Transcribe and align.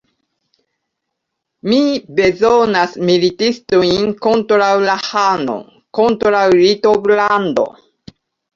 Mi 1.73 1.81
bezonas 2.19 2.95
militistojn 3.11 4.17
kontraŭ 4.27 4.71
la 4.89 4.97
ĥano, 5.11 5.61
kontraŭ 6.01 6.45
Litovlando. 6.59 7.71